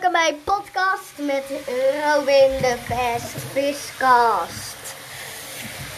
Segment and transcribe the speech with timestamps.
[0.00, 1.44] welkom bij podcast met
[2.04, 4.94] Robin de Best Viskast.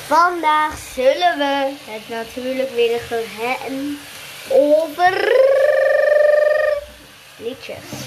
[0.07, 3.99] Vandaag zullen we het natuurlijk weer gaan hebben
[4.51, 5.33] over
[7.37, 8.07] liedjes.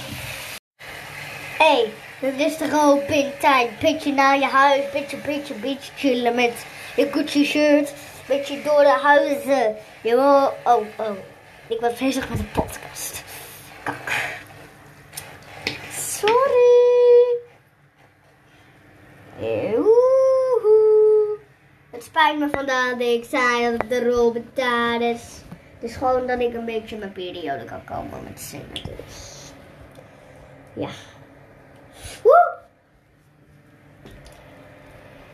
[1.57, 3.01] Hey, het is toch al
[3.39, 3.79] tijd.
[3.79, 6.65] Beetje naar je huis, beetje, beetje, beetje chillen met
[6.95, 7.93] je Gucci shirt.
[8.27, 9.75] Beetje door de huizen.
[10.01, 10.17] Jo,
[10.63, 11.17] oh, oh.
[11.67, 13.23] Ik was bezig met een podcast.
[13.83, 14.41] Kak.
[16.23, 17.39] Sorry.
[19.77, 21.37] Oehoe.
[21.91, 25.41] Het spijt me vandaag dat ik zei dat de Robin daar is.
[25.73, 28.73] Het is gewoon dat ik een beetje mijn periode kan komen met zingen.
[28.73, 29.51] Dus.
[30.73, 30.89] Ja.
[32.23, 32.57] Woe!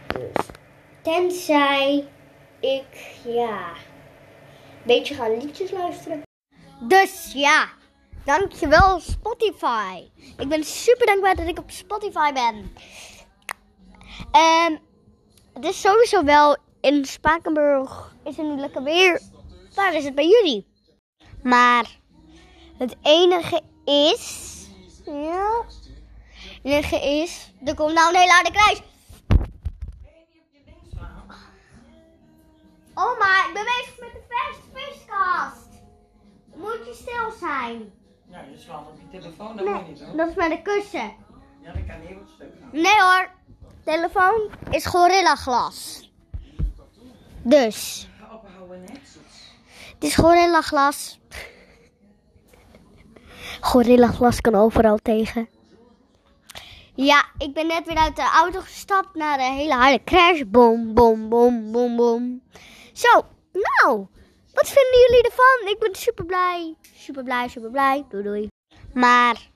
[0.07, 0.45] Dus.
[1.01, 2.07] Tenzij
[2.59, 6.21] ik, ja, een beetje ga liedjes luisteren.
[6.79, 7.77] Dus ja.
[8.29, 10.09] Dankjewel Spotify.
[10.37, 12.75] Ik ben super dankbaar dat ik op Spotify ben.
[14.31, 14.81] En
[15.53, 19.21] het is sowieso wel in Spakenburg is het nu lekker weer.
[19.75, 20.67] Waar is het bij jullie?
[21.43, 21.99] Maar
[22.77, 24.53] het enige is.
[25.05, 25.65] Ja.
[26.31, 27.53] Het enige is.
[27.65, 28.81] Er komt nou een hele harde kruis.
[32.93, 35.69] Oh, maar ik ben bezig met de viskast.
[36.55, 37.98] Moet je stil zijn?
[38.31, 40.17] Ja, je slaat op je telefoon, dat moet je niet hoor.
[40.17, 41.13] Dat is met een kussen.
[41.61, 42.69] Ja, dat kan heel het stuk gaan.
[42.71, 43.29] Nee hoor.
[43.83, 46.09] Telefoon is Gorilla glas.
[47.41, 48.07] Dus.
[48.19, 48.93] Ga ophouden, hè?
[49.93, 51.19] Het is Gorilla glas.
[53.61, 55.49] Gorilla glas kan overal tegen.
[56.95, 60.41] Ja, ik ben net weer uit de auto gestapt naar een hele harde crash.
[60.47, 62.41] Bom, bom, bom, bom, bom.
[62.93, 64.07] Zo, nou.
[64.53, 65.67] Wat vinden jullie ervan?
[65.67, 66.75] Ik ben super blij.
[66.95, 68.05] Super blij, super blij.
[68.09, 68.47] Doei doei.
[68.93, 69.49] Maar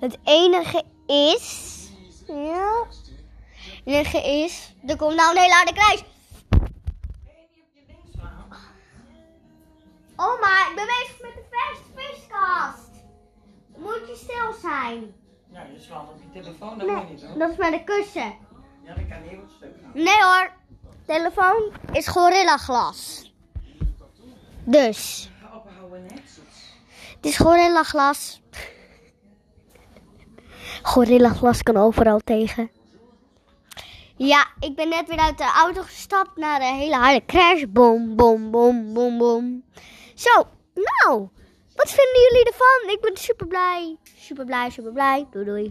[0.00, 1.68] het enige is.
[2.26, 2.86] Ja.
[3.54, 4.74] Het enige is.
[4.86, 6.04] Er komt nou een hele harde kruis.
[10.16, 12.90] Oh, maar ik ben bezig met de vers viskast.
[13.76, 15.14] Moet je stil zijn?
[15.52, 17.38] Ja, je slaat op je telefoon, dat moet je niet hoor.
[17.38, 18.36] Dat is met een kussen.
[18.82, 19.90] Ja, dat kan het stuk gaan.
[19.94, 20.52] Nee hoor.
[21.06, 23.29] Telefoon is Gorilla glas.
[24.64, 25.30] Dus.
[27.16, 28.40] Het is Gorilla glas.
[30.82, 32.70] Gorilla glas kan overal tegen.
[34.16, 37.62] Ja, ik ben net weer uit de auto gestapt naar een hele harde crash.
[37.68, 39.64] Bom, bom, bom, bom, bom.
[40.14, 41.28] Zo, nou.
[41.74, 42.94] Wat vinden jullie ervan?
[42.94, 43.96] Ik ben super blij.
[44.18, 45.26] Super blij, super blij.
[45.30, 45.68] Doei doei.